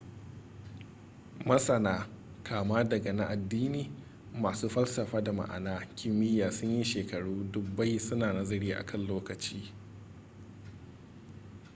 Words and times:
masana 1.47 2.07
kama 2.43 2.83
daga 2.83 3.13
na 3.13 3.25
addini 3.29 3.91
masu 4.41 4.69
falsafa 4.69 5.21
da 5.23 5.33
masana 5.33 5.85
kimiyya 5.95 6.51
sun 6.51 6.69
yi 6.69 6.83
shekaru 6.83 7.43
dubbai 7.51 7.99
su 7.99 8.15
na 8.15 8.33
nazari 8.33 8.71
a 8.73 8.85
kan 8.85 9.07
lokaci 9.07 9.73